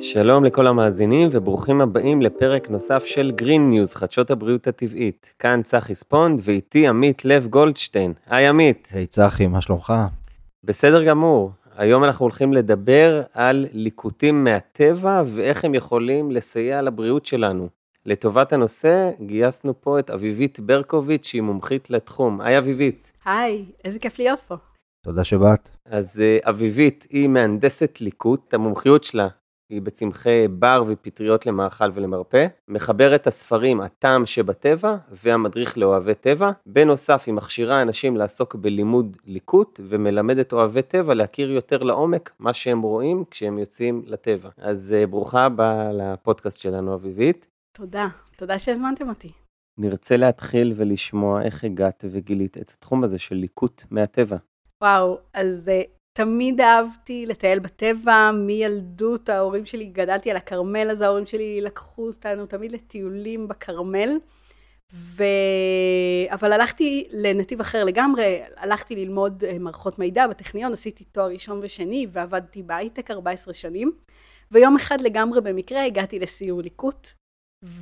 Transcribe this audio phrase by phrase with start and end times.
[0.00, 5.34] שלום לכל המאזינים וברוכים הבאים לפרק נוסף של Green News, חדשות הבריאות הטבעית.
[5.38, 8.12] כאן צחי ספונד ואיתי עמית לב גולדשטיין.
[8.26, 8.88] היי עמית.
[8.92, 9.92] היי צחי, מה שלומך?
[10.64, 11.50] בסדר גמור.
[11.76, 17.68] היום אנחנו הולכים לדבר על ליקוטים מהטבע ואיך הם יכולים לסייע לבריאות שלנו.
[18.06, 22.40] לטובת הנושא גייסנו פה את אביבית ברקוביץ', שהיא מומחית לתחום.
[22.40, 23.12] היי אביבית.
[23.24, 24.54] היי, איזה כיף להיות פה.
[25.04, 25.70] תודה שבאת.
[25.86, 29.28] אז אה, אביבית היא מהנדסת ליקוט, המומחיות שלה
[29.70, 37.34] היא בצמחי בר ופטריות למאכל ולמרפא, מחברת הספרים הטעם שבטבע והמדריך לאוהבי טבע, בנוסף היא
[37.34, 43.58] מכשירה אנשים לעסוק בלימוד ליקוט ומלמדת אוהבי טבע להכיר יותר לעומק מה שהם רואים כשהם
[43.58, 44.50] יוצאים לטבע.
[44.58, 47.46] אז אה, ברוכה הבאה לפודקאסט שלנו אביבית.
[47.72, 49.32] תודה, תודה שהזמנתם אותי.
[49.78, 54.36] נרצה להתחיל ולשמוע איך הגעת וגילית את התחום הזה של ליקוט מהטבע.
[54.82, 61.26] וואו, אז uh, תמיד אהבתי לטייל בטבע, מילדות ההורים שלי, גדלתי על הכרמל, אז ההורים
[61.26, 64.18] שלי לקחו אותנו תמיד לטיולים בכרמל.
[64.92, 65.24] ו...
[66.28, 72.06] אבל הלכתי לנתיב אחר לגמרי, הלכתי ללמוד אה, מערכות מידע בטכניון, עשיתי תואר ראשון ושני
[72.12, 73.92] ועבדתי בהייטק 14 שנים.
[74.50, 77.08] ויום אחד לגמרי במקרה הגעתי לסיור ליקוט,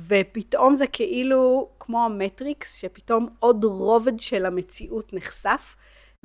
[0.07, 5.75] ופתאום זה כאילו כמו המטריקס, שפתאום עוד רובד של המציאות נחשף,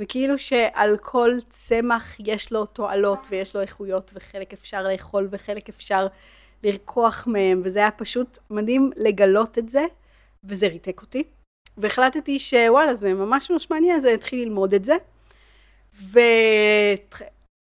[0.01, 6.07] וכאילו שעל כל צמח יש לו תועלות ויש לו איכויות, וחלק אפשר לאכול וחלק אפשר
[6.63, 9.85] לרקוח מהם, וזה היה פשוט מדהים לגלות את זה,
[10.45, 11.23] וזה ריתק אותי.
[11.77, 14.95] והחלטתי שוואלה, זה ממש ממש מעניין, אז אני אתחיל ללמוד את זה.
[15.95, 16.21] ו...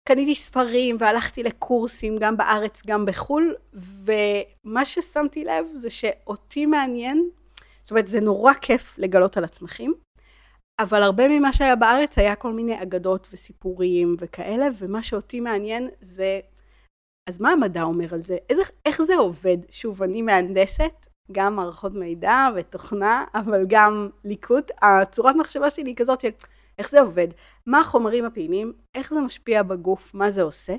[0.08, 7.28] קניתי ספרים והלכתי לקורסים גם בארץ גם בחו"ל ומה ששמתי לב זה שאותי מעניין,
[7.82, 9.94] זאת אומרת זה נורא כיף לגלות על הצמחים
[10.78, 16.40] אבל הרבה ממה שהיה בארץ היה כל מיני אגדות וסיפורים וכאלה ומה שאותי מעניין זה
[17.28, 18.36] אז מה המדע אומר על זה?
[18.50, 19.56] איזה, איך זה עובד?
[19.70, 26.20] שוב אני מהנדסת גם מערכות מידע ותוכנה אבל גם ליקוט הצורת מחשבה שלי היא כזאת
[26.20, 26.30] של
[26.78, 27.28] איך זה עובד,
[27.66, 30.76] מה החומרים הפעילים, איך זה משפיע בגוף, מה זה עושה.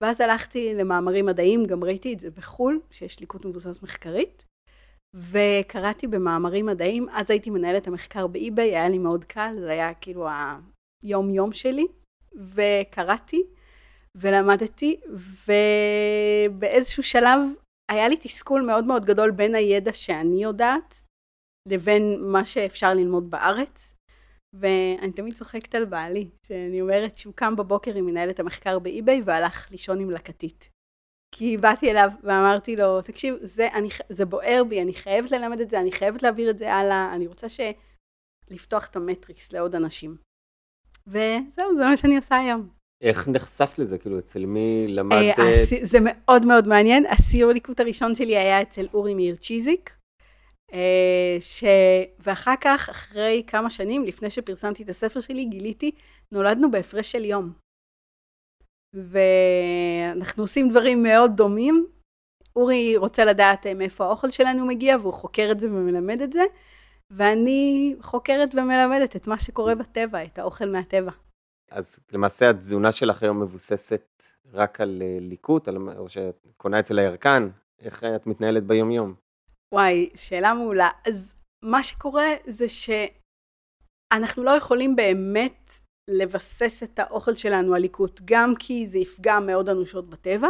[0.00, 4.46] ואז הלכתי למאמרים מדעיים, גם ראיתי את זה בחו"ל, שיש ליקוט מבוסס מחקרית,
[5.16, 10.28] וקראתי במאמרים מדעיים, אז הייתי מנהלת המחקר באי-ביי, היה לי מאוד קל, זה היה כאילו
[11.04, 11.86] היום יום שלי,
[12.32, 13.42] וקראתי
[14.14, 15.00] ולמדתי,
[15.46, 17.40] ובאיזשהו שלב
[17.90, 20.94] היה לי תסכול מאוד מאוד גדול בין הידע שאני יודעת,
[21.68, 23.94] לבין מה שאפשר ללמוד בארץ.
[24.54, 29.70] ואני תמיד צוחקת על בעלי, שאני אומרת שהוא קם בבוקר עם מנהלת המחקר באי-ביי והלך
[29.70, 30.68] לישון עם לקטית.
[31.34, 35.70] כי באתי אליו ואמרתי לו, תקשיב, זה, אני, זה בוער בי, אני חייבת ללמד את
[35.70, 37.60] זה, אני חייבת להעביר את זה הלאה, אני רוצה ש...
[38.50, 40.16] לפתוח את המטריקס לעוד אנשים.
[41.06, 42.68] וזהו, זה מה שאני עושה היום.
[43.02, 43.98] איך נחשפת לזה?
[43.98, 45.38] כאילו, אצל מי למדת?
[45.38, 45.52] אה,
[45.82, 47.06] זה מאוד מאוד מעניין.
[47.06, 49.96] הסיור ליקוט הראשון שלי היה אצל אורי מאיר צ'יזיק.
[50.72, 51.64] אה, ש...
[52.18, 55.90] ואחר כך, אחרי כמה שנים, לפני שפרסמתי את הספר שלי, גיליתי,
[56.32, 57.52] נולדנו בהפרש של יום.
[58.94, 61.86] ואנחנו עושים דברים מאוד דומים.
[62.56, 66.42] אורי רוצה לדעת אה, מאיפה האוכל שלנו מגיע, והוא חוקר את זה ומלמד את זה,
[67.10, 71.10] ואני חוקרת ומלמדת את מה שקורה בטבע, את האוכל מהטבע.
[71.70, 75.76] אז למעשה התזונה שלך היום מבוססת רק על אה, ליקוט, על...
[75.98, 77.48] או שאת קונה אצל הירקן,
[77.80, 79.14] איך את מתנהלת ביום-יום?
[79.74, 80.88] וואי, שאלה מעולה.
[81.06, 81.34] אז
[81.64, 85.69] מה שקורה זה שאנחנו לא יכולים באמת
[86.10, 90.48] לבסס את האוכל שלנו על ליקוט, גם כי זה יפגע מאוד אנושות בטבע,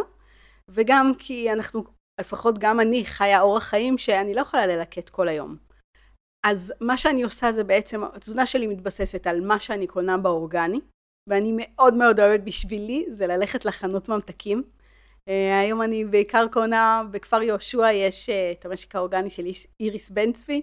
[0.68, 1.84] וגם כי אנחנו,
[2.20, 5.56] לפחות גם אני, חיה אורח חיים שאני לא יכולה ללקט כל היום.
[6.46, 10.80] אז מה שאני עושה זה בעצם, התזונה שלי מתבססת על מה שאני קונה באורגני,
[11.28, 14.62] ואני מאוד מאוד אוהבת בשבילי, זה ללכת לחנות ממתקים.
[15.28, 19.46] אה, היום אני בעיקר קונה, בכפר יהושע יש אה, את המשק האורגני של
[19.80, 20.62] איריס בן צבי,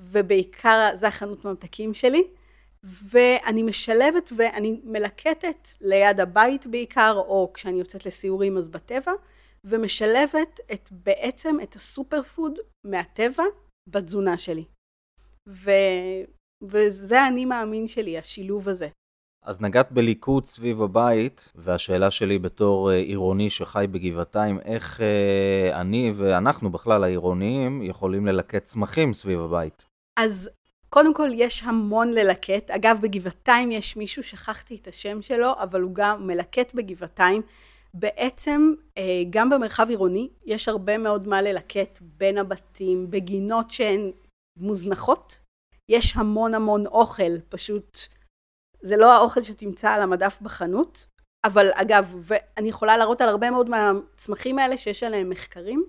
[0.00, 2.22] ובעיקר זה החנות ממתקים שלי.
[2.84, 9.12] ואני משלבת ואני מלקטת ליד הבית בעיקר, או כשאני יוצאת לסיורים אז בטבע,
[9.64, 13.44] ומשלבת את, בעצם את הסופר פוד מהטבע
[13.88, 14.64] בתזונה שלי.
[15.48, 15.70] ו,
[16.62, 18.88] וזה האני מאמין שלי, השילוב הזה.
[19.44, 26.12] אז נגעת בליכוד סביב הבית, והשאלה שלי בתור אה, עירוני שחי בגבעתיים, איך אה, אני
[26.16, 29.84] ואנחנו בכלל העירוניים יכולים ללקט צמחים סביב הבית?
[30.18, 30.50] אז
[30.94, 32.70] קודם כל יש המון ללקט.
[32.70, 37.42] אגב, בגבעתיים יש מישהו, שכחתי את השם שלו, אבל הוא גם מלקט בגבעתיים.
[37.94, 44.10] בעצם אה, גם במרחב עירוני יש הרבה מאוד מה ללקט בין הבתים, בגינות שהן
[44.56, 45.38] מוזנחות.
[45.88, 47.98] יש המון המון אוכל, פשוט
[48.80, 51.06] זה לא האוכל שתמצא על המדף בחנות,
[51.46, 55.84] אבל אגב, ואני יכולה להראות על הרבה מאוד מהצמחים האלה שיש עליהם מחקרים,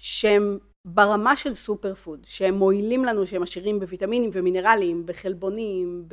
[0.00, 6.08] שהם ברמה של סופר פוד, שהם מועילים לנו, שהם עשירים בוויטמינים ומינרלים, בחלבונים,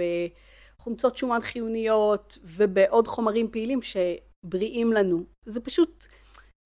[0.77, 5.23] בחומצות שומן חיוניות ובעוד חומרים פעילים שבריאים לנו.
[5.45, 6.07] זה פשוט,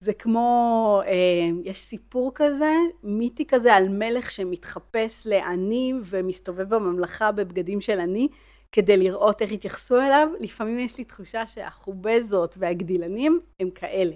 [0.04, 2.72] זה כמו, אה, יש סיפור כזה,
[3.02, 8.28] מיתי כזה על מלך שמתחפש לעני ומסתובב בממלכה בבגדים של עני,
[8.72, 10.28] כדי לראות איך יתייחסו אליו.
[10.40, 14.14] לפעמים יש לי תחושה שהחובזות והגדילנים הם כאלה.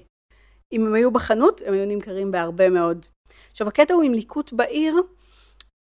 [0.73, 3.07] אם הם היו בחנות, הם היו נמכרים בהרבה מאוד.
[3.50, 5.03] עכשיו הקטע הוא עם ליקוט בעיר,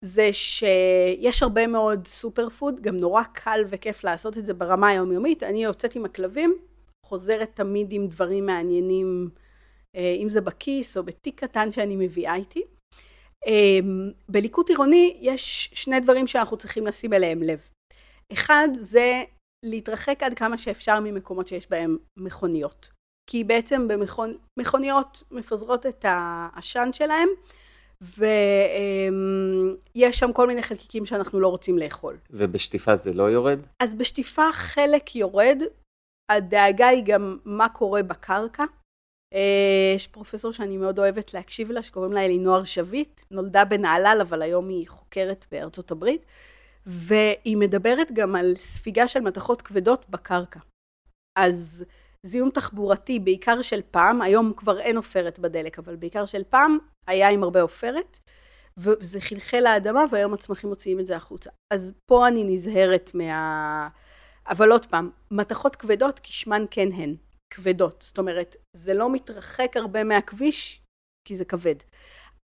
[0.04, 5.42] זה שיש הרבה מאוד סופר פוד, גם נורא קל וכיף לעשות את זה ברמה היומיומית.
[5.42, 6.58] אני יוצאת עם הכלבים,
[7.06, 9.30] חוזרת תמיד עם דברים מעניינים,
[9.96, 12.62] אה, אם זה בכיס או בתיק קטן שאני מביאה איתי.
[13.46, 13.78] אה,
[14.28, 17.68] בליקוט עירוני יש שני דברים שאנחנו צריכים לשים אליהם לב.
[18.32, 19.22] אחד זה
[19.64, 22.97] להתרחק עד כמה שאפשר ממקומות שיש בהם מכוניות.
[23.30, 23.88] כי בעצם
[24.56, 27.28] במכוניות מפזרות את העשן שלהם,
[28.00, 32.16] ויש שם כל מיני חלקיקים שאנחנו לא רוצים לאכול.
[32.30, 33.58] ובשטיפה זה לא יורד?
[33.80, 35.58] אז בשטיפה חלק יורד,
[36.32, 38.64] הדאגה היא גם מה קורה בקרקע.
[39.34, 44.42] אה, יש פרופסור שאני מאוד אוהבת להקשיב לה, שקוראים לה אלינוער שביט, נולדה בנהלל, אבל
[44.42, 46.24] היום היא חוקרת בארצות הברית,
[46.86, 50.60] והיא מדברת גם על ספיגה של מתכות כבדות בקרקע.
[51.38, 51.84] אז
[52.26, 57.28] זיהום תחבורתי, בעיקר של פעם, היום כבר אין עופרת בדלק, אבל בעיקר של פעם, היה
[57.28, 58.18] עם הרבה עופרת,
[58.76, 61.50] וזה חלחל לאדמה, והיום הצמחים מוציאים את זה החוצה.
[61.72, 63.88] אז פה אני נזהרת מה...
[64.46, 67.16] אבל עוד פעם, מתכות כבדות, כשמן כן הן,
[67.54, 68.02] כבדות.
[68.06, 70.82] זאת אומרת, זה לא מתרחק הרבה מהכביש,
[71.28, 71.74] כי זה כבד.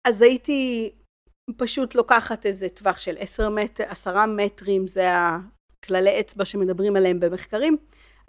[0.08, 0.92] אז הייתי
[1.56, 7.76] פשוט לוקחת איזה טווח של עשר מטר, עשרה מטרים, זה הכללי אצבע שמדברים עליהם במחקרים,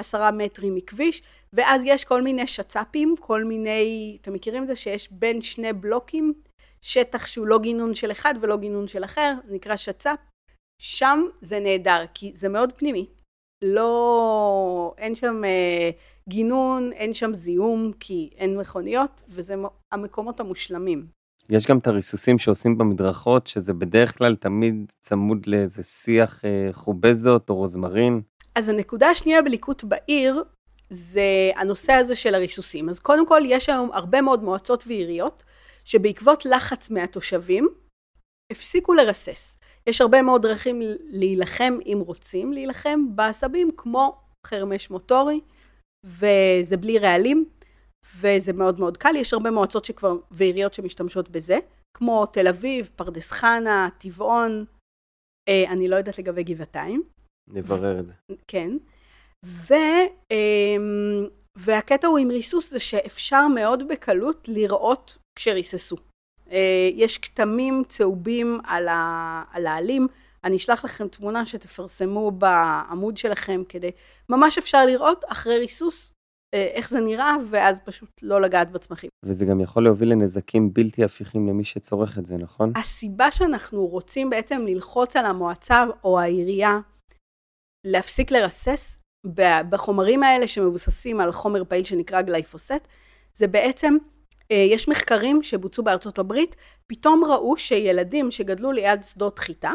[0.04, 1.22] עשרה מטרים מכביש,
[1.54, 6.34] ואז יש כל מיני שצ"פים, כל מיני, אתם מכירים את זה שיש בין שני בלוקים,
[6.82, 10.20] שטח שהוא לא גינון של אחד ולא גינון של אחר, נקרא שצ"פ,
[10.82, 13.06] שם זה נהדר, כי זה מאוד פנימי.
[13.64, 15.90] לא, אין שם אה,
[16.30, 19.56] גינון, אין שם זיהום, כי אין מכוניות, וזה
[19.92, 21.08] המקומות המושלמים.
[21.50, 27.50] יש גם את הריסוסים שעושים במדרכות, שזה בדרך כלל תמיד צמוד לאיזה שיח אה, חובזות
[27.50, 28.22] או רוזמרין.
[28.56, 30.44] אז הנקודה השנייה בליקוט בעיר,
[30.90, 32.90] זה הנושא הזה של הריסוסים.
[32.90, 35.44] אז קודם כל, יש היום הרבה מאוד מועצות ועיריות,
[35.86, 37.68] שבעקבות לחץ מהתושבים,
[38.52, 39.58] הפסיקו לרסס.
[39.88, 45.40] יש הרבה מאוד דרכים להילחם, אם רוצים להילחם, בעשבים, כמו חרמש מוטורי,
[46.06, 47.46] וזה בלי רעלים.
[48.20, 51.58] וזה מאוד מאוד קל, יש הרבה מועצות שכבר, ועיריות שמשתמשות בזה,
[51.98, 54.66] כמו תל אביב, פרדס חנה, טבעון,
[55.50, 57.04] אה, אני לא יודעת לגבי גבעתיים.
[57.48, 58.14] נברר את זה.
[58.48, 58.78] כן.
[59.46, 59.74] ו,
[60.32, 60.78] אה,
[61.56, 65.98] והקטע הוא עם ריסוס זה שאפשר מאוד בקלות לראות כשריססו.
[66.52, 70.08] אה, יש כתמים צהובים על, ה, על העלים,
[70.44, 73.92] אני אשלח לכם תמונה שתפרסמו בעמוד שלכם כדי,
[74.30, 76.14] ממש אפשר לראות אחרי ריסוס
[76.54, 79.10] אה, איך זה נראה, ואז פשוט לא לגעת בצמחים.
[79.26, 82.74] וזה גם יכול להוביל לנזקים בלתי הפיכים למי שצורך את זה, נכון?
[82.76, 86.80] הסיבה שאנחנו רוצים בעצם ללחוץ על המועצה או העירייה
[87.86, 89.00] להפסיק לרסס
[89.70, 92.88] בחומרים האלה שמבוססים על חומר פעיל שנקרא גליפוסט,
[93.34, 93.98] זה בעצם,
[94.52, 96.56] אה, יש מחקרים שבוצעו בארצות הברית,
[96.88, 99.72] פתאום ראו שילדים שגדלו ליד שדות חיטה,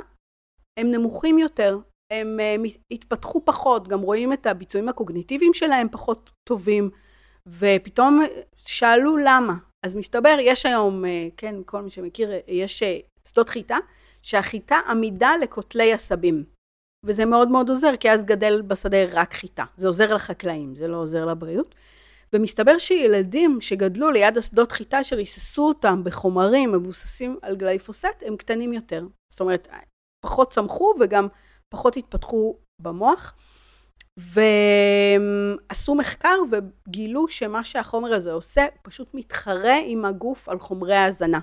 [0.79, 1.79] הם נמוכים יותר
[2.13, 6.91] הם אה, התפתחו פחות, גם רואים את הביצועים הקוגניטיביים שלהם פחות טובים,
[7.47, 8.25] ופתאום
[8.57, 9.55] שאלו למה.
[9.87, 12.83] אז מסתבר, יש היום, אה, כן, כל מי שמכיר, יש
[13.29, 13.77] שדות חיטה,
[14.23, 16.45] שהחיטה עמידה לקוטלי עשבים.
[17.05, 19.65] וזה מאוד מאוד עוזר, כי אז גדל בשדה רק חיטה.
[19.77, 21.75] זה עוזר לחקלאים, זה לא עוזר לבריאות.
[22.33, 29.07] ומסתבר שילדים שגדלו ליד השדות חיטה שריססו אותם בחומרים מבוססים על גליפוסט, הם קטנים יותר.
[29.31, 29.69] זאת אומרת,
[30.25, 31.29] פחות צמחו וגם
[31.69, 33.35] פחות התפתחו במוח.
[34.17, 41.39] ועשו מחקר וגילו שמה שהחומר הזה עושה, פשוט מתחרה עם הגוף על חומרי ההזנה.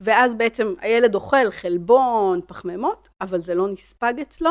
[0.00, 4.50] ואז בעצם הילד אוכל חלבון, פחמימות, אבל זה לא נספג אצלו,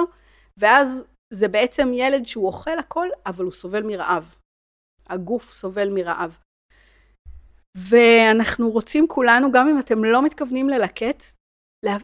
[0.57, 1.03] ואז
[1.33, 4.35] זה בעצם ילד שהוא אוכל הכל, אבל הוא סובל מרעב.
[5.07, 6.37] הגוף סובל מרעב.
[7.77, 11.23] ואנחנו רוצים כולנו, גם אם אתם לא מתכוונים ללקט,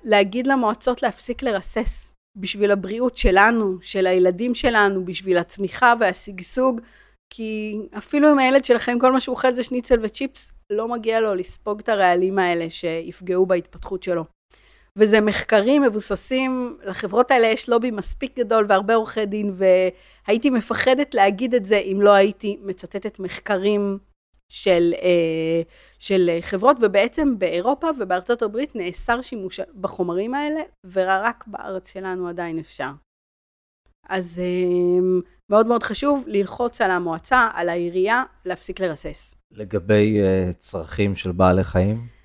[0.04, 2.13] להגיד למועצות להפסיק לרסס.
[2.38, 6.82] בשביל הבריאות שלנו, של הילדים שלנו, בשביל הצמיחה והשגשוג,
[7.34, 11.36] כי אפילו אם הילד שלכם כל מה שהוא אוכל זה שניצל וצ'יפס, לא מגיע לו
[11.36, 14.25] לספוג את הרעלים האלה שיפגעו בהתפתחות שלו.
[14.98, 21.54] וזה מחקרים מבוססים, לחברות האלה יש לובי מספיק גדול והרבה עורכי דין, והייתי מפחדת להגיד
[21.54, 23.98] את זה אם לא הייתי מצטטת מחקרים
[24.50, 25.62] של, אה,
[26.00, 30.62] של חברות, ובעצם באירופה ובארצות הברית נאסר שימוש בחומרים האלה,
[30.92, 32.92] ורק בארץ שלנו עדיין אפשר.
[34.10, 39.36] אז אה, מאוד מאוד חשוב ללחוץ על המועצה, על העירייה, להפסיק לרסס.
[39.51, 42.17] לגבי uh, צרכים של בעלי חיים?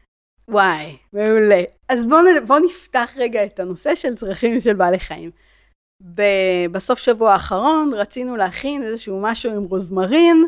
[0.48, 1.62] וואי, מעולה.
[1.88, 5.30] אז בואו בוא נפתח רגע את הנושא של צרכים של בעלי חיים.
[6.14, 10.46] ב- בסוף שבוע האחרון רצינו להכין איזשהו משהו עם רוזמרין,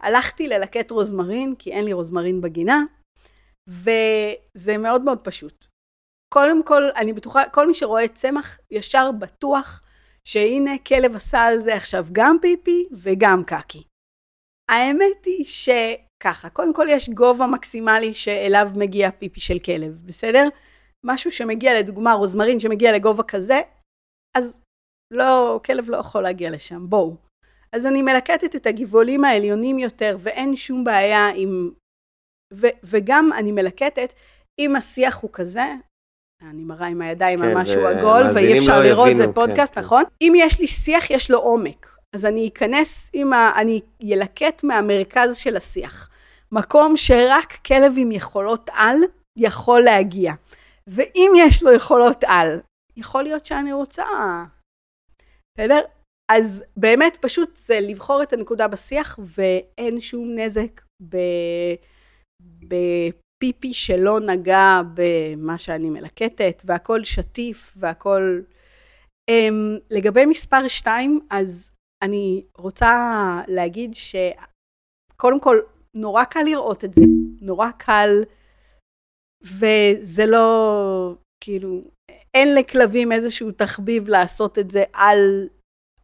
[0.00, 2.82] הלכתי ללקט רוזמרין, כי אין לי רוזמרין בגינה,
[3.68, 5.66] וזה מאוד מאוד פשוט.
[6.34, 9.82] קודם כל, אני בטוחה, כל מי שרואה צמח, ישר בטוח
[10.28, 13.82] שהנה כלב עשה על זה עכשיו גם פיפי וגם קקי.
[14.70, 15.44] האמת היא
[16.24, 20.48] שככה, קודם כל יש גובה מקסימלי שאליו מגיע פיפי של כלב, בסדר?
[21.04, 23.60] משהו שמגיע לדוגמה רוזמרין שמגיע לגובה כזה,
[24.36, 24.60] אז
[25.10, 27.16] לא, כלב לא יכול להגיע לשם, בואו.
[27.72, 31.70] אז אני מלקטת את הגבעולים העליונים יותר ואין שום בעיה עם...
[32.54, 34.12] ו, וגם אני מלקטת,
[34.58, 35.74] אם השיח הוא כזה,
[36.42, 39.74] אני מראה עם הידיים כן, על משהו עגול ואי אפשר לא לראות, זה כן, פודקאסט,
[39.74, 40.04] כן, נכון?
[40.04, 40.10] כן.
[40.20, 41.98] אם יש לי שיח, יש לו עומק.
[42.14, 43.52] אז אני אכנס עם ה...
[43.56, 46.10] אני ילקט מהמרכז של השיח.
[46.54, 48.96] מקום שרק כלב עם יכולות על
[49.38, 50.32] יכול להגיע.
[50.86, 52.60] ואם יש לו יכולות על,
[52.96, 54.04] יכול להיות שאני רוצה...
[55.58, 55.80] בסדר?
[56.32, 60.80] אז באמת פשוט זה לבחור את הנקודה בשיח ואין שום נזק
[62.42, 68.40] בפיפי שלא נגע במה שאני מלקטת והכל שטיף והכל...
[69.30, 71.70] Um, לגבי מספר 2 אז
[72.04, 72.92] אני רוצה
[73.48, 75.60] להגיד שקודם כל
[75.94, 77.02] נורא קל לראות את זה,
[77.40, 78.24] נורא קל
[79.42, 81.82] וזה לא כאילו
[82.34, 85.48] אין לכלבים איזשהו תחביב לעשות את זה על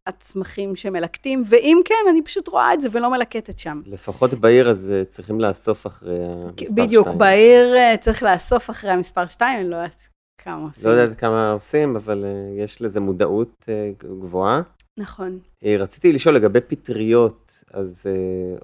[0.06, 3.80] הצמחים שמלקטים, ואם כן, אני פשוט רואה את זה ולא מלקטת שם.
[3.86, 6.86] לפחות בעיר אז אה, צריכים לאסוף אחרי המספר 2.
[6.86, 10.08] בדיוק, בעיר אה, צריך לאסוף אחרי המספר 2, אני לא יודעת
[10.42, 10.84] כמה עושים.
[10.84, 13.64] לא יודעת כמה עושים, אבל אה, יש לזה מודעות
[13.98, 14.62] גבוהה.
[15.00, 15.38] נכון.
[15.78, 18.06] רציתי לשאול לגבי פטריות, אז,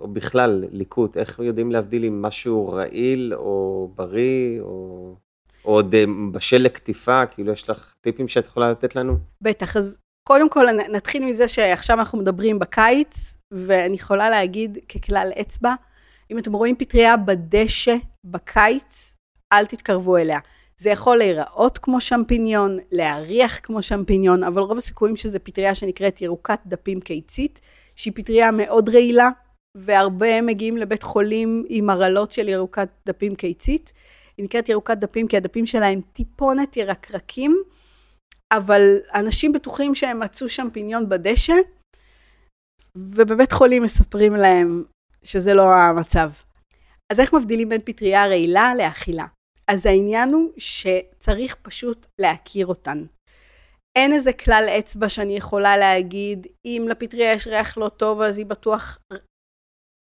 [0.00, 5.14] או בכלל ליקוט, איך יודעים להבדיל אם משהו רעיל או בריא, או...
[5.64, 5.94] או עוד
[6.32, 9.16] בשל לקטיפה, כאילו יש לך טיפים שאת יכולה לתת לנו?
[9.40, 15.74] בטח, אז קודם כל נתחיל מזה שעכשיו אנחנו מדברים בקיץ, ואני יכולה להגיד ככלל אצבע,
[16.30, 19.14] אם אתם רואים פטריה בדשא בקיץ,
[19.52, 20.38] אל תתקרבו אליה.
[20.80, 26.58] זה יכול להיראות כמו שמפיניון, להריח כמו שמפיניון, אבל רוב הסיכויים שזה פטריה שנקראת ירוקת
[26.66, 27.60] דפים קיצית,
[27.96, 29.28] שהיא פטריה מאוד רעילה,
[29.76, 33.92] והרבה מגיעים לבית חולים עם הרעלות של ירוקת דפים קיצית.
[34.36, 37.56] היא נקראת ירוקת דפים כי הדפים שלה הם טיפונת ירקרקים,
[38.52, 41.54] אבל אנשים בטוחים שהם מצאו שם פיניון בדשא,
[42.96, 44.84] ובבית חולים מספרים להם
[45.22, 46.30] שזה לא המצב.
[47.12, 49.26] אז איך מבדילים בין פטריה רעילה לאכילה?
[49.70, 53.04] אז העניין הוא שצריך פשוט להכיר אותן.
[53.98, 58.46] אין איזה כלל אצבע שאני יכולה להגיד, אם לפטריה יש ריח לא טוב אז היא
[58.46, 58.98] בטוח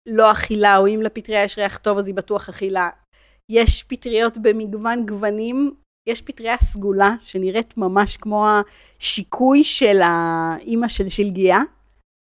[0.10, 2.89] לא אכילה, או אם לפטריה יש ריח טוב אז היא בטוח אכילה.
[3.51, 5.75] יש פטריות במגוון גוונים,
[6.10, 8.48] יש פטריה סגולה שנראית ממש כמו
[9.00, 11.60] השיקוי של האימא של שלגיה,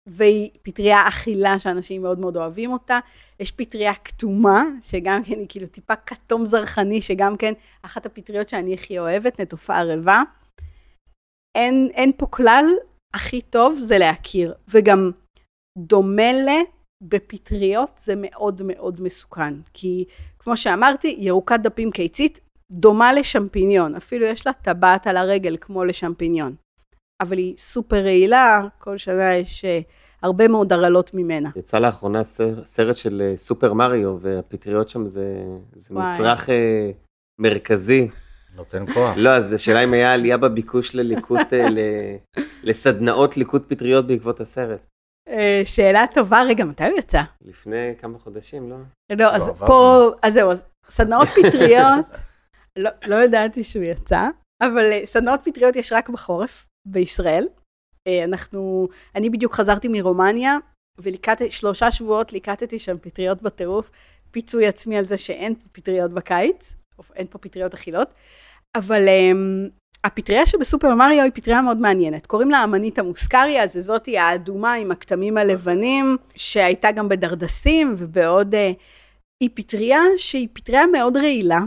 [0.08, 2.98] והיא פטריה אכילה שאנשים מאוד מאוד אוהבים אותה.
[3.40, 8.74] יש פטריה כתומה, שגם כן היא כאילו טיפה כתום זרחני, שגם כן אחת הפטריות שאני
[8.74, 10.22] הכי אוהבת, נטופה ערבה.
[11.58, 12.64] אין, אין פה כלל,
[13.14, 15.10] הכי טוב זה להכיר, וגם
[15.78, 16.48] דומה ל...
[17.02, 20.04] בפטריות זה מאוד מאוד מסוכן, כי
[20.38, 22.40] כמו שאמרתי, ירוקת דפים קיצית
[22.72, 26.54] דומה לשמפיניון, אפילו יש לה טבעת על הרגל כמו לשמפיניון.
[27.22, 29.84] אבל היא סופר רעילה, כל שנה יש uh,
[30.22, 31.50] הרבה מאוד הרעלות ממנה.
[31.56, 32.24] יצא לאחרונה
[32.64, 36.52] סרט של uh, סופר מריו, והפטריות שם זה, זה מצרך uh,
[37.40, 38.08] מרכזי.
[38.56, 39.14] נותן כוח.
[39.16, 41.78] לא, אז השאלה אם היה עלייה בביקוש לליקוט, ל,
[42.62, 44.80] לסדנאות ליקוט פטריות בעקבות הסרט.
[45.64, 47.22] שאלה טובה, רגע, מתי הוא יצא?
[47.44, 48.76] לפני כמה חודשים, לא?
[49.12, 52.06] לא, אז לא, פה, אז זהו, אז סדנאות פטריות,
[52.76, 54.28] לא, לא ידעתי שהוא יצא,
[54.62, 57.48] אבל אה, סדנאות פטריות יש רק בחורף בישראל.
[58.08, 60.58] אה, אנחנו, אני בדיוק חזרתי מרומניה,
[60.98, 63.90] וליקטתי, שלושה שבועות ליקטתי שם פטריות בטירוף,
[64.30, 66.74] פיצוי עצמי על זה שאין פה פטריות בקיץ,
[67.14, 68.08] אין פה פטריות אכילות,
[68.76, 69.70] אבל um,
[70.04, 72.26] הפטריה שבסופר מריו היא פטריה מאוד מעניינת.
[72.26, 78.54] קוראים לה אמנית המוסקריה, זה זאתי האדומה עם הכתמים הלבנים, שהייתה גם בדרדסים ובעוד...
[78.54, 78.58] Uh,
[79.42, 81.60] היא פטריה שהיא פטריה מאוד רעילה,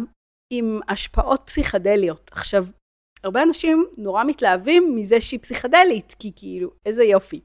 [0.54, 2.30] עם השפעות פסיכדליות.
[2.34, 2.66] עכשיו,
[3.26, 7.40] הרבה אנשים נורא מתלהבים מזה שהיא פסיכדלית, כי כאילו, איזה יופי.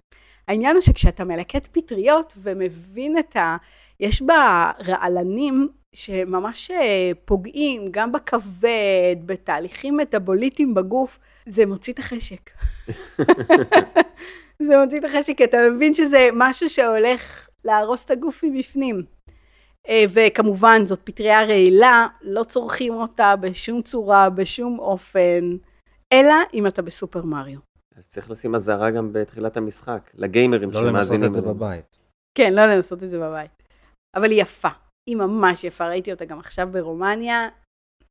[0.48, 3.56] העניין הוא שכשאתה מלקט פטריות ומבין את ה...
[4.00, 12.50] יש בה רעלנים שממש אה, פוגעים גם בכבד, בתהליכים מטאבוליטיים בגוף, זה מוציא את החשק.
[14.66, 19.02] זה מוציא את החשק, כי אתה מבין שזה משהו שהולך להרוס את הגוף מבפנים.
[19.88, 25.56] אה, וכמובן, זאת פטריה רעילה, לא צורכים אותה בשום צורה, בשום אופן,
[26.12, 27.58] אלא אם אתה בסופר מריו.
[27.96, 31.40] אז צריך לשים אזהרה גם בתחילת המשחק, לגיימרים לא לנסות שמאזינים את זה.
[31.40, 31.98] בבית.
[32.34, 33.50] כן, לא לנסות את זה בבית.
[34.16, 34.68] אבל היא יפה.
[35.10, 37.48] היא ממש יפה, ראיתי אותה גם עכשיו ברומניה.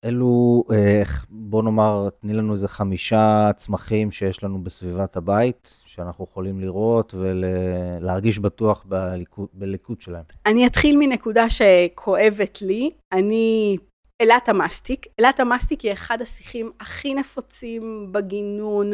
[0.06, 6.60] אלו, אה, בוא נאמר, תני לנו איזה חמישה צמחים שיש לנו בסביבת הבית, שאנחנו יכולים
[6.60, 10.24] לראות ולהרגיש בטוח בליקוט, בליקוט שלהם.
[10.46, 12.91] אני אתחיל מנקודה שכואבת לי.
[13.12, 13.77] אני...
[14.22, 15.06] אלת המסטיק.
[15.20, 18.92] אלת המסטיק היא אחד השיחים הכי נפוצים בגינון,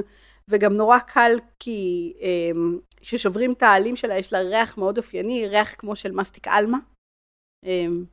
[0.47, 5.75] וגם נורא קל כי אמ, כששוברים את העלים שלה יש לה ריח מאוד אופייני, ריח
[5.77, 6.77] כמו של מסטיק עלמה.
[7.65, 8.05] אמ,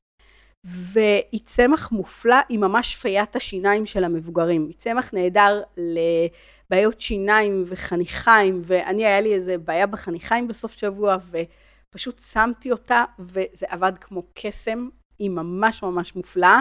[0.65, 4.67] והיא צמח מופלא, היא ממש פיית השיניים של המבוגרים.
[4.67, 12.19] היא צמח נהדר לבעיות שיניים וחניכיים, ואני היה לי איזה בעיה בחניכיים בסוף שבוע, ופשוט
[12.19, 14.89] שמתי אותה, וזה עבד כמו קסם,
[15.19, 16.61] היא ממש ממש מופלאה.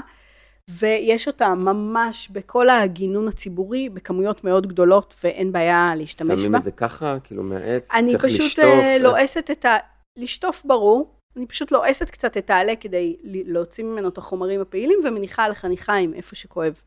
[0.79, 6.37] ויש אותה ממש בכל הגינון הציבורי בכמויות מאוד גדולות ואין בעיה להשתמש בה.
[6.37, 8.63] שמים את זה ככה, כאילו מהעץ, אני צריך פשוט לשטוף.
[8.65, 9.77] אה, איך- לועסת את ה...
[10.19, 15.43] לשטוף ברור, אני פשוט לועסת קצת את העלה כדי להוציא ממנו את החומרים הפעילים ומניחה
[15.43, 16.81] על החניכיים איפה שכואב.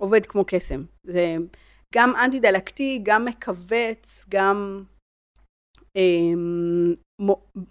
[0.00, 0.84] עובד כמו קסם.
[1.06, 1.36] זה
[1.94, 4.84] גם אנטי דלקתי, גם מכווץ, גם,
[5.96, 6.94] אמ,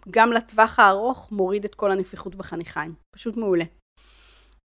[0.09, 2.93] גם לטווח הארוך מוריד את כל הנפיחות בחניכיים.
[3.15, 3.65] פשוט מעולה.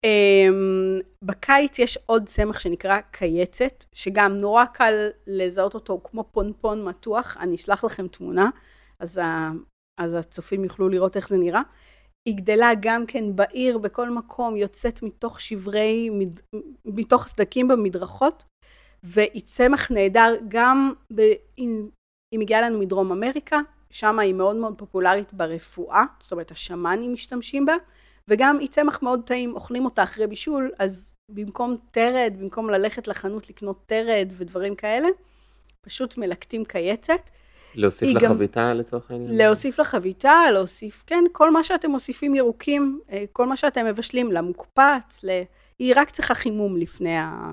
[0.05, 7.37] אמ, בקיץ יש עוד צמח שנקרא קייצת, שגם נורא קל לזהות אותו כמו פונפון מתוח,
[7.41, 8.51] אני אשלח לכם תמונה,
[8.99, 9.51] אז, ה,
[10.01, 11.63] אז הצופים יוכלו לראות איך זה נראה.
[12.29, 16.11] היא גדלה גם כן בעיר, בכל מקום, יוצאת מתוך שברי,
[16.85, 18.45] מתוך סדקים במדרכות,
[19.03, 21.21] והיא צמח נהדר גם, ב,
[21.57, 21.69] היא,
[22.33, 23.61] היא מגיעה לנו מדרום אמריקה,
[23.91, 27.75] שם היא מאוד מאוד פופולרית ברפואה, זאת אומרת השמאנים משתמשים בה,
[28.29, 33.51] וגם היא צמח מאוד טעים, אוכלים אותה אחרי בישול, אז במקום תרד, במקום ללכת לחנות
[33.51, 35.09] לקנות תרד ודברים כאלה,
[35.81, 37.31] פשוט מלקטים קייצת.
[37.75, 39.37] להוסיף היא גם- לחביתה לצורך העניין?
[39.39, 45.25] להוסיף לחביתה, להוסיף, כן, כל מה שאתם מוסיפים ירוקים, אה, כל מה שאתם מבשלים, למוקפץ,
[45.25, 45.43] ל...
[45.79, 47.53] היא רק צריכה חימום לפני, ה...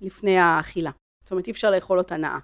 [0.00, 0.90] לפני האכילה.
[1.24, 2.38] זאת אומרת, אי אפשר לאכול אותה נאה.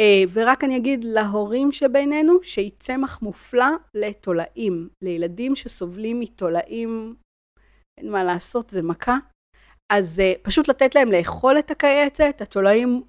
[0.00, 7.16] אה, ורק אני אגיד להורים שבינינו, שהיא צמח מופלא לתולעים, לילדים שסובלים מתולעים,
[7.98, 9.16] אין מה לעשות, זה מכה.
[9.92, 13.02] אז אה, פשוט לתת להם לאכול את הקייצת, התולעים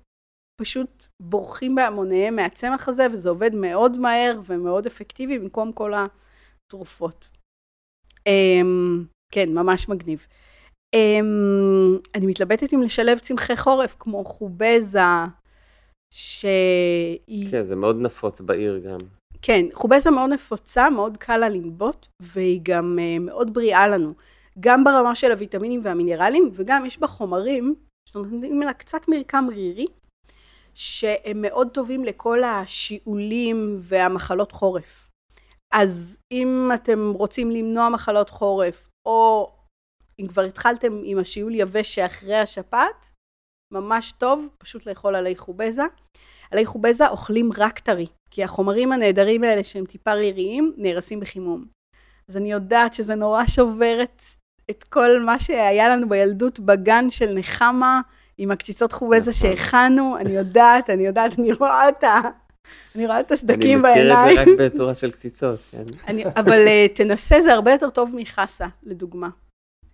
[0.61, 7.27] פשוט בורחים בהמוניהם מהצמח הזה, וזה עובד מאוד מהר ומאוד אפקטיבי במקום כל התרופות.
[8.27, 10.27] אמ, כן, ממש מגניב.
[10.95, 14.99] אמ, אני מתלבטת אם לשלב צמחי חורף כמו חובזה,
[16.13, 17.51] שהיא...
[17.51, 18.97] כן, זה מאוד נפוץ בעיר גם.
[19.41, 24.13] כן, חובזה מאוד נפוצה, מאוד קל לה לנבוט, והיא גם uh, מאוד בריאה לנו.
[24.59, 27.75] גם ברמה של הוויטמינים והמינרלים, וגם יש בה חומרים
[28.09, 29.85] שנותנים לה קצת מרקם רירי,
[30.73, 35.09] שהם מאוד טובים לכל השיעולים והמחלות חורף.
[35.73, 39.51] אז אם אתם רוצים למנוע מחלות חורף, או
[40.19, 43.10] אם כבר התחלתם עם השיעול יבש שאחרי השפעת,
[43.71, 45.83] ממש טוב, פשוט לאכול עלי חובזה.
[46.51, 51.65] עלי חובזה אוכלים רק טרי, כי החומרים הנהדרים האלה שהם טיפה ריריים נהרסים בחימום.
[52.29, 54.21] אז אני יודעת שזה נורא שובר את,
[54.69, 58.01] את כל מה שהיה לנו בילדות בגן של נחמה,
[58.37, 59.51] עם הקציצות חובזה נכון.
[59.51, 62.19] שהכנו, אני יודעת, אני יודעת, אני רואה אותה,
[62.95, 64.35] אני רואה את הסדקים אני מכיר את בעיניים.
[64.35, 65.83] זה רק בצורה של קציצות, כן.
[66.07, 69.29] אני, אבל אה, תנסה, זה הרבה יותר טוב מחסה, לדוגמה.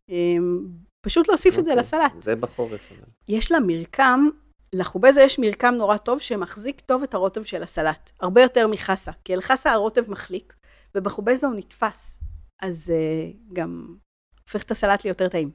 [0.10, 0.60] אמ,
[1.08, 1.80] פשוט להוסיף את זה אוקיי.
[1.80, 2.12] לסלט.
[2.22, 2.92] זה בחורף.
[3.28, 4.30] יש לה מרקם,
[4.74, 8.12] לחובזה יש מרקם נורא טוב שמחזיק טוב את הרוטב של הסלט.
[8.20, 10.54] הרבה יותר מחסה, כי על חסה הרוטב מחליק,
[10.96, 12.20] ובחובזה הוא נתפס.
[12.62, 13.96] אז אה, גם
[14.44, 15.52] הופך את הסלט ליותר טעים.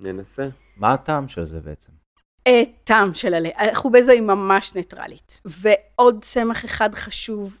[0.00, 0.48] ננסה.
[0.76, 1.92] מה הטעם של זה בעצם?
[2.46, 3.48] אה, טעם של עלה.
[3.72, 5.40] החובזה היא ממש ניטרלית.
[5.44, 7.60] ועוד צמח אחד חשוב,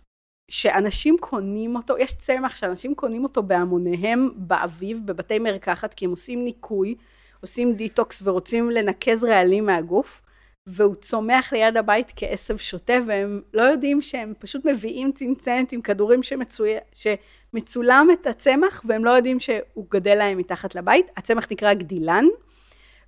[0.50, 6.44] שאנשים קונים אותו, יש צמח שאנשים קונים אותו בהמוניהם באביב, בבתי מרקחת, כי הם עושים
[6.44, 6.94] ניקוי,
[7.40, 10.22] עושים דיטוקס ורוצים לנקז רעלים מהגוף,
[10.68, 16.22] והוא צומח ליד הבית כעשב שוטה, והם לא יודעים שהם פשוט מביאים צנצנת עם כדורים
[16.22, 16.72] שמצוי...
[16.92, 21.06] שמצולם את הצמח, והם לא יודעים שהוא גדל להם מתחת לבית.
[21.16, 22.24] הצמח נקרא גדילן,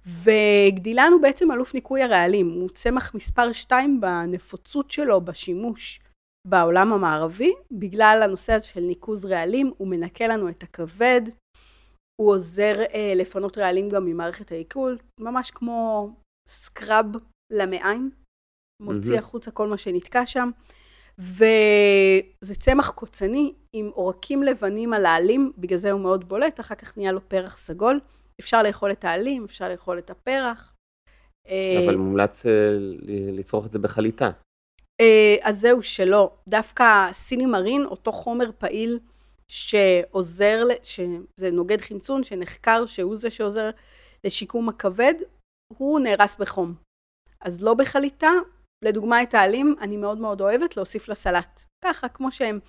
[0.06, 6.00] וגדילן הוא בעצם אלוף ניקוי הרעלים, הוא צמח מספר 2 בנפוצות שלו בשימוש
[6.48, 11.20] בעולם המערבי, בגלל הנושא הזה של ניקוז רעלים, הוא מנקה לנו את הכבד,
[12.20, 16.10] הוא עוזר אה, לפנות רעלים גם ממערכת העיכול, ממש כמו
[16.48, 17.06] סקראב
[17.52, 18.10] למעיים,
[18.82, 19.18] מוציא mm-hmm.
[19.18, 20.50] החוצה כל מה שנתקע שם.
[21.18, 26.96] וזה צמח קוצני עם עורקים לבנים על העלים, בגלל זה הוא מאוד בולט, אחר כך
[26.96, 28.00] נהיה לו פרח סגול.
[28.40, 30.74] אפשר לאכול את העלים, אפשר לאכול את הפרח.
[31.46, 32.50] אבל אה, מומלץ אה,
[33.32, 34.30] לצרוך את זה בחליטה.
[35.00, 38.98] אה, אז זהו שלא, דווקא סינימרין, אותו חומר פעיל
[39.50, 43.70] שעוזר, שזה נוגד חמצון, שנחקר שהוא זה שעוזר
[44.24, 45.14] לשיקום הכבד,
[45.78, 46.74] הוא נהרס בחום.
[47.40, 48.30] אז לא בחליטה,
[48.84, 51.60] לדוגמה את העלים, אני מאוד מאוד אוהבת להוסיף לסלט.
[51.84, 52.60] ככה, כמו שהם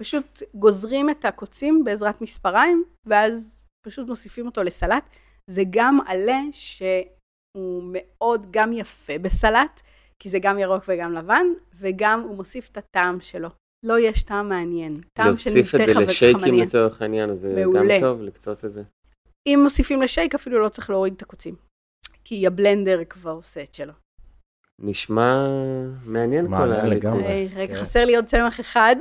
[0.00, 5.04] פשוט גוזרים את הקוצים בעזרת מספריים, ואז פשוט מוסיפים אותו לסלט.
[5.50, 9.80] זה גם עלה שהוא מאוד גם יפה בסלט,
[10.22, 13.48] כי זה גם ירוק וגם לבן, וגם הוא מוסיף את הטעם שלו.
[13.84, 14.92] לא יש טעם מעניין.
[15.12, 18.82] טעם של להוסיף את זה לשייקים לצורך העניין, זה גם טוב לקצוץ את זה.
[19.46, 21.54] אם מוסיפים לשייק אפילו לא צריך להוריד את הקוצים.
[22.24, 23.92] כי הבלנדר כבר עושה את שלו.
[24.78, 25.46] נשמע
[26.04, 26.86] מעניין כל ה...
[26.86, 27.48] לגמרי.
[27.54, 27.80] רגע, כן.
[27.80, 28.96] חסר לי עוד צמח אחד.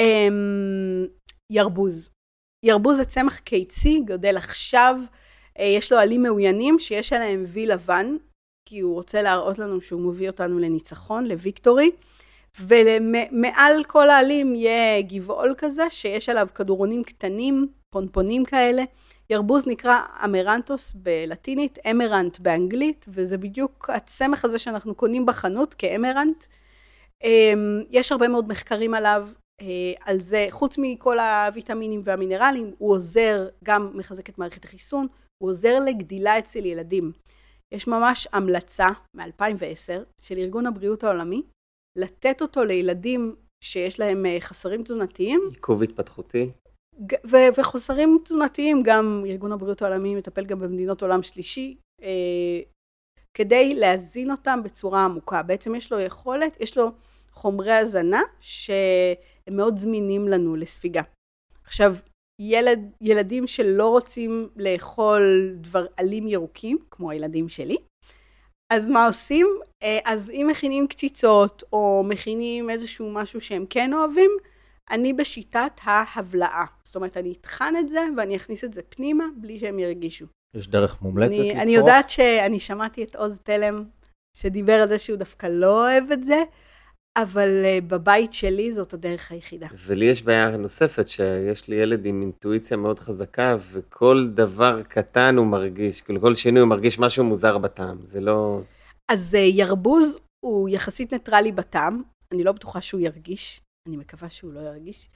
[0.00, 1.06] אמ,
[1.52, 2.10] ירבוז.
[2.64, 4.96] ירבוז זה צמח קיצי, גודל עכשיו.
[5.58, 8.16] אה, יש לו עלים מאוינים שיש עליהם וי לבן,
[8.68, 11.90] כי הוא רוצה להראות לנו שהוא מביא אותנו לניצחון, לוויקטורי.
[12.60, 18.82] ומעל כל העלים יהיה גבעול כזה, שיש עליו כדורונים קטנים, פונפונים כאלה.
[19.30, 26.44] ירבוז נקרא אמרנטוס בלטינית, אמרנט באנגלית, וזה בדיוק הצמח הזה שאנחנו קונים בחנות כאמרנט.
[27.24, 29.28] אמ, יש הרבה מאוד מחקרים עליו,
[29.60, 29.66] אה,
[30.00, 35.06] על זה, חוץ מכל הוויטמינים והמינרלים, הוא עוזר, גם מחזק את מערכת החיסון,
[35.42, 37.12] הוא עוזר לגדילה אצל ילדים.
[37.74, 41.42] יש ממש המלצה מ-2010 של ארגון הבריאות העולמי,
[41.98, 43.34] לתת אותו לילדים
[43.64, 45.40] שיש להם אה, חסרים תזונתיים.
[45.50, 46.50] עיכוב התפתחותי.
[47.26, 52.60] ו- וחוסרים תזונתיים, גם ארגון הבריאות העולמי מטפל גם במדינות עולם שלישי, אה,
[53.34, 55.42] כדי להזין אותם בצורה עמוקה.
[55.42, 56.90] בעצם יש לו יכולת, יש לו
[57.32, 61.02] חומרי הזנה שהם מאוד זמינים לנו לספיגה.
[61.64, 61.94] עכשיו,
[62.40, 67.76] ילד, ילדים שלא רוצים לאכול דבר עלים ירוקים, כמו הילדים שלי,
[68.70, 69.46] אז מה עושים?
[69.82, 74.30] אה, אז אם מכינים קציצות, או מכינים איזשהו משהו שהם כן אוהבים,
[74.90, 76.64] אני בשיטת ההבלעה.
[76.84, 80.26] זאת אומרת, אני אטחן את זה ואני אכניס את זה פנימה בלי שהם ירגישו.
[80.54, 81.62] יש דרך מומלצת אני, לצרוך?
[81.62, 83.84] אני יודעת שאני שמעתי את עוז תלם
[84.36, 86.42] שדיבר על זה שהוא דווקא לא אוהב את זה,
[87.16, 89.66] אבל uh, בבית שלי זאת הדרך היחידה.
[89.86, 95.46] ולי יש בעיה נוספת, שיש לי ילד עם אינטואיציה מאוד חזקה, וכל דבר קטן הוא
[95.46, 98.60] מרגיש, כאילו כל שינוי הוא מרגיש משהו מוזר בטעם, זה לא...
[99.10, 102.02] אז uh, ירבוז הוא יחסית ניטרלי בטעם,
[102.34, 105.08] אני לא בטוחה שהוא ירגיש, אני מקווה שהוא לא ירגיש.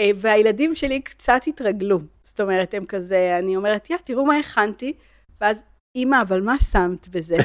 [0.00, 2.00] אה, והילדים שלי קצת התרגלו.
[2.24, 4.92] זאת אומרת, הם כזה, אני אומרת, יא, תראו מה הכנתי,
[5.40, 5.62] ואז,
[5.96, 7.36] אמא, אבל מה שמת בזה?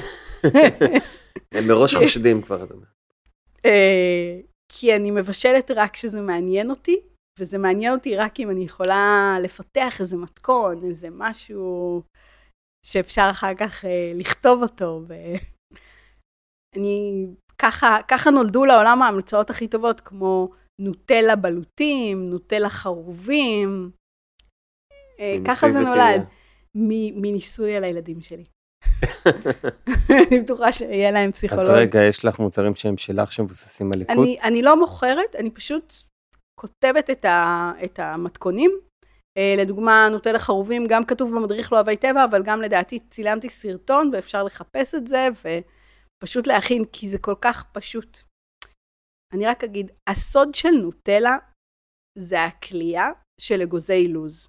[1.56, 2.62] הם מראש חושדים כבר.
[2.62, 2.66] אה,
[4.72, 7.00] כי אני מבשלת רק כשזה מעניין אותי,
[7.40, 12.02] וזה מעניין אותי רק אם אני יכולה לפתח איזה מתכון, איזה משהו
[12.86, 15.02] שאפשר אחר כך אה, לכתוב אותו.
[16.76, 20.50] אני ככה, ככה נולדו לעולם ההמצאות הכי טובות, כמו
[20.82, 23.92] נוטלה בלוטים, נוטלה חרובים.
[25.20, 26.22] אה, ככה זה נולד,
[27.16, 28.44] מניסוי על הילדים שלי.
[30.28, 31.64] אני בטוחה שיהיה להם פסיכולוג.
[31.64, 34.18] אז רגע, יש לך מוצרים שהם שלך שמבוססים על ליקוט?
[34.18, 35.94] אני, אני לא מוכרת, אני פשוט
[36.60, 38.72] כותבת את, ה, את המתכונים.
[39.40, 44.10] Uh, לדוגמה, נוטלה חרובים, גם כתוב במדריך לא אוהבי טבע, אבל גם לדעתי צילמתי סרטון
[44.14, 45.50] ואפשר לחפש את זה, ו...
[46.24, 48.18] פשוט להכין, כי זה כל כך פשוט.
[49.34, 51.38] אני רק אגיד, הסוד של נוטלה
[52.18, 53.08] זה הכלייה
[53.42, 54.48] של אגוזי לוז.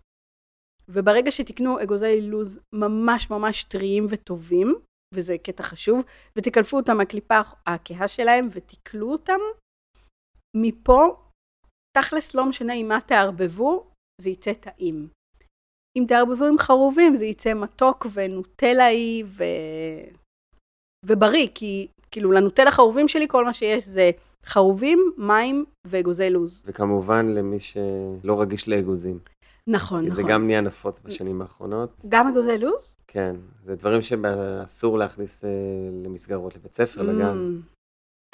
[0.88, 4.74] וברגע שתקנו אגוזי לוז ממש ממש טריים וטובים,
[5.14, 6.05] וזה קטע חשוב,
[6.37, 9.38] ותקלפו אותם מהקליפה הכהה שלהם ותקלו אותם,
[10.57, 11.16] מפה,
[11.98, 15.09] תכלס לא משנה עם מה תערבבו, זה יצא טעים.
[15.98, 19.44] אם תערבבו עם חרובים זה יצא מתוק ונוטלאי ו...
[21.07, 24.11] ובריא, כי כאילו לנוטלה חרובים שלי כל מה שיש זה
[24.44, 26.62] חרובים, מים ואגוזי לוז.
[26.64, 29.18] וכמובן למי שלא רגיש לאגוזים.
[29.69, 30.17] נכון, נכון.
[30.17, 31.91] זה גם נהיה נפוץ בשנים האחרונות.
[32.09, 32.93] גם אגוזי לוז?
[33.07, 35.51] כן, זה דברים שאסור להכניס אה,
[36.05, 37.05] למסגרות, לבית ספר, mm.
[37.05, 37.61] לגן.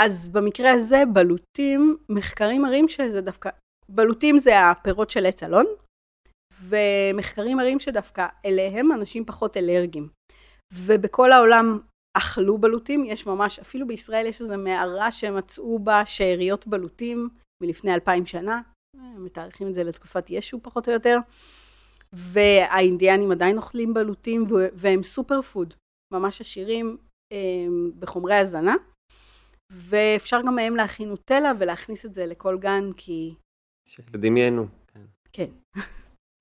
[0.02, 3.50] אז במקרה הזה, בלוטים, מחקרים מראים שזה דווקא,
[3.88, 5.66] בלוטים זה הפירות של עץ אלון,
[6.62, 10.08] ומחקרים מראים שדווקא אליהם אנשים פחות אלרגיים.
[10.72, 11.78] ובכל העולם
[12.16, 17.28] אכלו בלוטים, יש ממש, אפילו בישראל יש איזו מערה שמצאו בה שאריות בלוטים
[17.62, 18.60] מלפני אלפיים שנה,
[19.18, 21.18] מתארחים את זה לתקופת ישו פחות או יותר,
[22.12, 25.74] והאינדיאנים עדיין אוכלים בלוטים והם סופר פוד,
[26.14, 26.96] ממש עשירים
[27.32, 28.74] אמ, בחומרי הזנה,
[29.72, 33.34] ואפשר גם מהם להכין נוטלה ולהכניס את זה לכל גן כי...
[33.88, 34.66] שילדים ייהנו.
[34.92, 35.00] כן.
[35.32, 35.80] כן.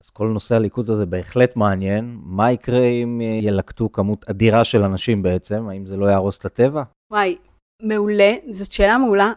[0.04, 2.18] אז כל נושא הליכוד הזה בהחלט מעניין.
[2.22, 5.68] מה יקרה אם ילקטו כמות אדירה של אנשים בעצם?
[5.68, 6.82] האם זה לא יהרוס את הטבע?
[7.12, 7.36] וואי,
[7.82, 9.32] מעולה, זאת שאלה מעולה.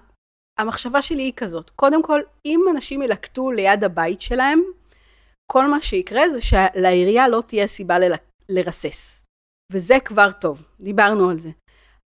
[0.60, 4.62] המחשבה שלי היא כזאת, קודם כל, אם אנשים ילקטו ליד הבית שלהם,
[5.52, 8.14] כל מה שיקרה זה שלעירייה לא תהיה סיבה ל-
[8.50, 9.24] לרסס.
[9.72, 11.50] וזה כבר טוב, דיברנו על זה.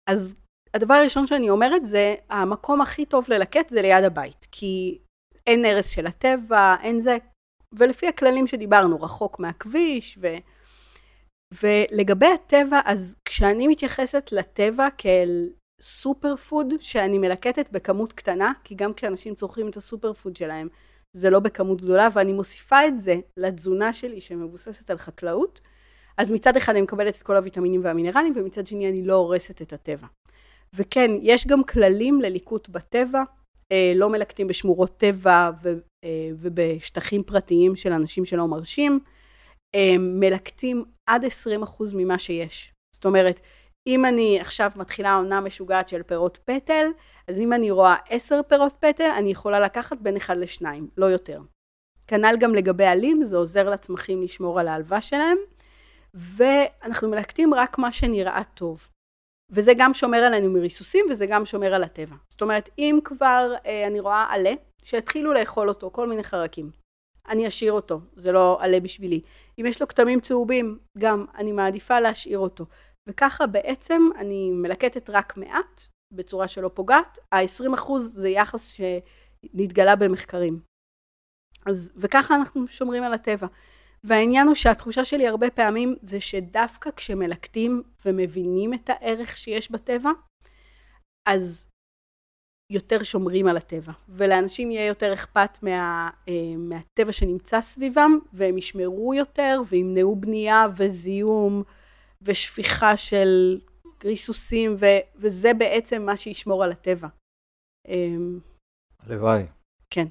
[0.10, 0.36] אז
[0.74, 4.98] הדבר הראשון שאני אומרת זה, המקום הכי טוב ללקט זה ליד הבית, כי
[5.48, 7.18] אין הרס של הטבע, אין זה,
[7.76, 10.28] ולפי הכללים שדיברנו, רחוק מהכביש, ו...
[11.64, 15.50] ולגבי הטבע, אז כשאני מתייחסת לטבע כאל
[15.82, 20.68] super food שאני מלקטת בכמות קטנה, כי גם כשאנשים צורכים את ה super food שלהם,
[21.14, 25.62] זה לא בכמות גדולה, ואני מוסיפה את זה לתזונה שלי שמבוססת על חקלאות,
[26.18, 29.74] אז מצד אחד אני מקבלת את כל הוויטמינים והמינרלים, ומצד שני אני לא הורסת את
[29.74, 30.08] הטבע.
[30.74, 33.24] וכן, יש גם כללים לליקוט בטבע,
[33.72, 35.50] אה, לא מלקטים בשמורות טבע
[36.04, 39.00] אה, ובשטחים פרטיים של אנשים שלא מרשים,
[39.76, 41.28] אה, מלקטים עד 20%
[41.94, 42.74] ממה שיש.
[42.96, 43.40] זאת אומרת,
[43.88, 46.86] אם אני עכשיו מתחילה עונה משוגעת של פירות פטל,
[47.28, 50.66] אז אם אני רואה 10 פירות פטל, אני יכולה לקחת בין 1 ל-2,
[50.98, 51.42] לא יותר.
[52.08, 55.38] כנ"ל גם לגבי עלים, זה עוזר לצמחים לשמור על ההלווה שלהם,
[56.14, 58.90] ואנחנו מלקטים רק מה שנראה טוב.
[59.50, 62.16] וזה גם שומר עלינו מריסוסים וזה גם שומר על הטבע.
[62.30, 66.72] זאת אומרת, אם כבר אה, אני רואה עלה, שהתחילו לאכול אותו, כל מיני חרקים.
[67.30, 69.22] אני אשאיר אותו, זה לא עלה בשבילי.
[69.60, 72.66] אם יש לו כתמים צהובים, גם אני מעדיפה להשאיר אותו.
[73.10, 75.82] וככה בעצם אני מלקטת רק מעט,
[76.14, 77.18] בצורה שלא פוגעת.
[77.32, 80.60] ה-20% זה יחס שנתגלה במחקרים.
[81.66, 83.48] אז, וככה אנחנו שומרים על הטבע.
[84.04, 90.10] והעניין הוא שהתחושה שלי הרבה פעמים זה שדווקא כשמלקטים ומבינים את הערך שיש בטבע,
[91.28, 91.66] אז
[92.72, 99.14] יותר שומרים על הטבע, ולאנשים יהיה יותר אכפת מה, אה, מהטבע שנמצא סביבם, והם ישמרו
[99.14, 101.64] יותר וימנעו בנייה וזיהום
[102.24, 103.60] ושפיכה של
[104.04, 107.08] ריסוסים, ו, וזה בעצם מה שישמור על הטבע.
[107.88, 108.40] אמ,
[109.00, 109.44] הלוואי.
[109.90, 110.06] כן.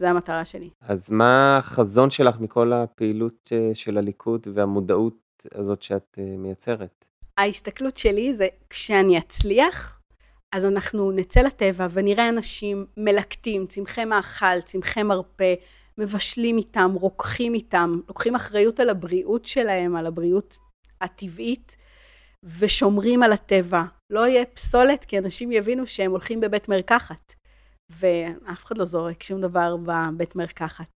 [0.00, 0.70] זה המטרה שלי.
[0.80, 5.18] אז מה החזון שלך מכל הפעילות אה, של הליכוד והמודעות
[5.54, 7.04] הזאת שאת אה, מייצרת?
[7.38, 10.00] ההסתכלות שלי זה כשאני אצליח,
[10.54, 15.54] אז אנחנו נצא לטבע ונראה אנשים מלקטים, צמחי מאכל, צמחי מרפא,
[15.98, 20.58] מבשלים איתם, רוקחים איתם, לוקחים אחריות על הבריאות שלהם, על הבריאות
[21.00, 21.76] הטבעית,
[22.44, 23.82] ושומרים על הטבע.
[24.12, 27.34] לא יהיה פסולת, כי אנשים יבינו שהם הולכים בבית מרקחת.
[27.90, 30.86] ואף אחד לא זורק שום דבר בבית מרקחת.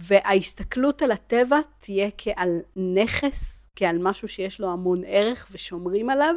[0.00, 6.34] וההסתכלות על הטבע תהיה כעל נכס, כעל משהו שיש לו המון ערך ושומרים עליו,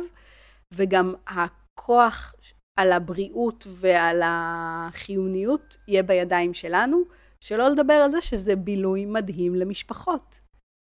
[0.73, 2.35] וגם הכוח
[2.79, 7.03] על הבריאות ועל החיוניות יהיה בידיים שלנו,
[7.41, 10.39] שלא לדבר על זה שזה בילוי מדהים למשפחות.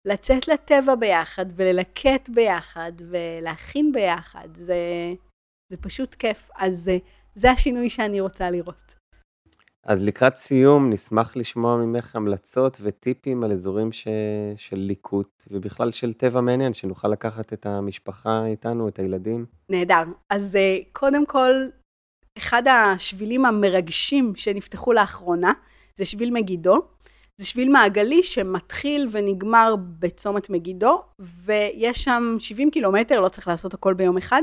[0.05, 5.13] לצאת לטבע ביחד וללקט ביחד ולהכין ביחד, זה,
[5.71, 6.49] זה פשוט כיף.
[6.55, 6.91] אז
[7.35, 8.95] זה השינוי שאני רוצה לראות.
[9.83, 14.07] אז לקראת סיום, נשמח לשמוע ממך המלצות וטיפים על אזורים ש...
[14.57, 19.45] של ליקוט, ובכלל של טבע מעניין, שנוכל לקחת את המשפחה איתנו, את הילדים.
[19.69, 20.03] נהדר.
[20.29, 21.51] אז אה, קודם כל,
[22.37, 25.51] אחד השבילים המרגשים שנפתחו לאחרונה,
[25.95, 26.81] זה שביל מגידו.
[27.39, 33.93] זה שביל מעגלי שמתחיל ונגמר בצומת מגידו, ויש שם 70 קילומטר, לא צריך לעשות הכל
[33.93, 34.41] ביום אחד.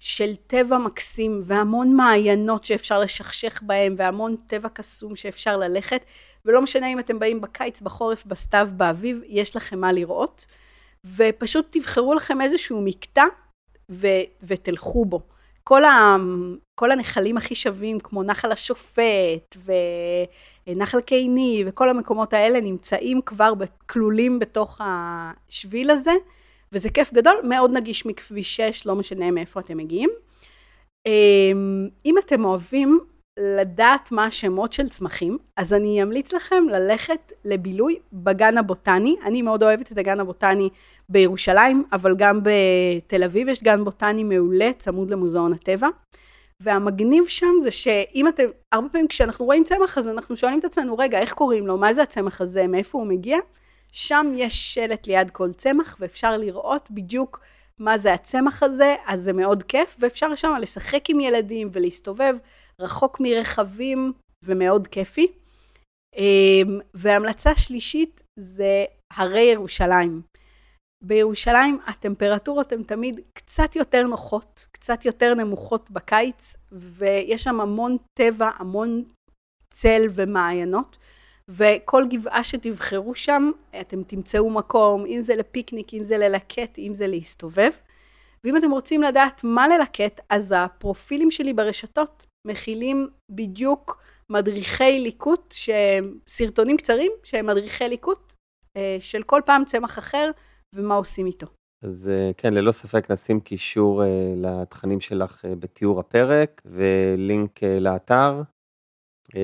[0.00, 6.04] של טבע מקסים והמון מעיינות שאפשר לשכשך בהם והמון טבע קסום שאפשר ללכת
[6.44, 10.46] ולא משנה אם אתם באים בקיץ, בחורף, בסתיו, באביב, יש לכם מה לראות
[11.16, 13.24] ופשוט תבחרו לכם איזשהו מקטע
[13.90, 15.20] ו- ותלכו בו.
[15.64, 16.16] כל, ה-
[16.74, 19.56] כל הנחלים הכי שווים כמו נחל השופט
[20.68, 23.52] ונחל קיני וכל המקומות האלה נמצאים כבר
[23.86, 26.12] כלולים בתוך השביל הזה
[26.72, 30.10] וזה כיף גדול, מאוד נגיש מכביש 6, לא משנה מאיפה אתם מגיעים.
[31.06, 33.00] אמ, אם אתם אוהבים
[33.38, 39.16] לדעת מה השמות של צמחים, אז אני אמליץ לכם ללכת לבילוי בגן הבוטני.
[39.24, 40.68] אני מאוד אוהבת את הגן הבוטני
[41.08, 45.88] בירושלים, אבל גם בתל אביב יש גן בוטני מעולה, צמוד למוזיאון הטבע.
[46.62, 50.98] והמגניב שם זה שאם אתם, הרבה פעמים כשאנחנו רואים צמח אז אנחנו שואלים את עצמנו,
[50.98, 51.78] רגע, איך קוראים לו?
[51.78, 52.66] מה זה הצמח הזה?
[52.66, 53.38] מאיפה הוא מגיע?
[53.92, 57.40] שם יש שלט ליד כל צמח ואפשר לראות בדיוק
[57.78, 62.36] מה זה הצמח הזה, אז זה מאוד כיף, ואפשר שם לשחק עם ילדים ולהסתובב
[62.80, 64.12] רחוק מרכבים,
[64.44, 65.26] ומאוד כיפי.
[66.16, 70.22] אמ, והמלצה שלישית זה הרי ירושלים.
[71.04, 78.50] בירושלים הטמפרטורות הן תמיד קצת יותר נוחות, קצת יותר נמוכות בקיץ, ויש שם המון טבע,
[78.58, 79.04] המון
[79.74, 80.98] צל ומעיינות,
[81.48, 87.06] וכל גבעה שתבחרו שם, אתם תמצאו מקום, אם זה לפיקניק, אם זה ללקט, אם זה
[87.06, 87.70] להסתובב.
[88.44, 95.54] ואם אתם רוצים לדעת מה ללקט, אז הפרופילים שלי ברשתות מכילים בדיוק מדריכי ליקוט,
[96.28, 98.32] סרטונים קצרים שהם מדריכי ליקוט,
[98.76, 100.30] אה, של כל פעם צמח אחר
[100.74, 101.46] ומה עושים איתו.
[101.82, 108.42] אז אה, כן, ללא ספק נשים קישור אה, לתכנים שלך בתיאור הפרק ולינק לאתר,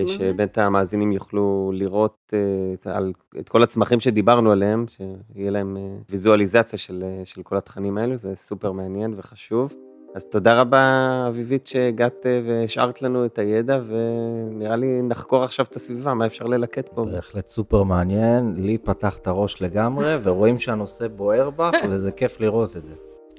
[0.07, 2.35] שבאמת המאזינים יוכלו לראות
[2.75, 5.77] את, על, את כל הצמחים שדיברנו עליהם, שיהיה להם
[6.09, 9.75] ויזואליזציה של, של כל התכנים האלו, זה סופר מעניין וחשוב.
[10.15, 15.77] אז תודה רבה, אביבית, שהגעת אה, והשארת לנו את הידע, ונראה לי נחקור עכשיו את
[15.77, 17.05] הסביבה, מה אפשר ללקט פה.
[17.05, 22.77] בהחלט סופר מעניין, לי פתח את הראש לגמרי, ורואים שהנושא בוער בך, וזה כיף לראות
[22.77, 22.95] את זה.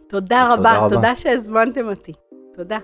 [0.07, 2.13] תודה רבה, תודה, תודה שהזמנתם אותי.
[2.55, 2.79] תודה.